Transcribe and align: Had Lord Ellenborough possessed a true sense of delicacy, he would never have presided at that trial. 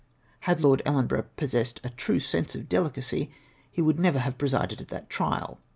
Had 0.49 0.61
Lord 0.61 0.81
Ellenborough 0.83 1.27
possessed 1.37 1.79
a 1.83 1.91
true 1.91 2.19
sense 2.19 2.55
of 2.55 2.67
delicacy, 2.67 3.29
he 3.71 3.83
would 3.83 3.99
never 3.99 4.17
have 4.17 4.39
presided 4.39 4.81
at 4.81 4.87
that 4.87 5.11
trial. 5.11 5.59